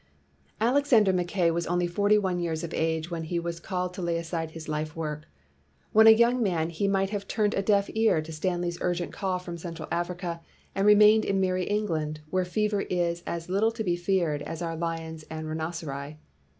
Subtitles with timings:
[0.59, 4.17] ALEXANDER MACKAY was only forty one years of age when he was called to lay
[4.17, 5.27] aside his life work.
[5.91, 9.37] When a young man he might have turned a deaf ear to Stanley's urgent call
[9.37, 10.41] from Central Africa
[10.73, 14.75] and remained in merry England, where fever is as little to be feared as are
[14.75, 16.17] lions and rhinoceri.